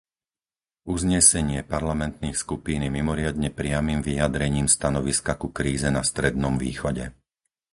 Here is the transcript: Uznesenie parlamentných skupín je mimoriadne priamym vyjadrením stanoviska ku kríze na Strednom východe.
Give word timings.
Uznesenie 0.93 1.59
parlamentných 1.73 2.33
skupín 2.43 2.79
je 2.85 2.89
mimoriadne 2.97 3.49
priamym 3.59 3.99
vyjadrením 4.09 4.65
stanoviska 4.75 5.31
ku 5.41 5.47
kríze 5.59 5.89
na 5.95 6.01
Strednom 6.09 6.55
východe. 6.65 7.05